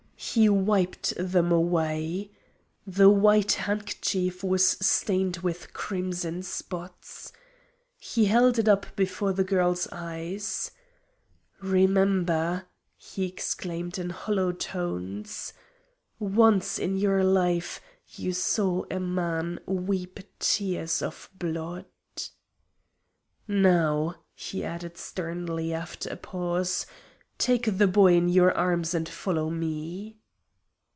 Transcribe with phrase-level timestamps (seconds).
[0.23, 2.29] He wiped them away.
[2.85, 7.33] The white handkerchief was stained with crimson spots.
[7.97, 10.69] He held it up before the girl's eyes.
[11.59, 15.53] "Remember!" he exclaimed in hollow tones,
[16.19, 17.81] "once in your life
[18.13, 21.85] you saw a man weep tears of blood."
[23.47, 26.85] "Now," he added sternly, after a pause,
[27.37, 30.15] "take the boy in your arms and follow me."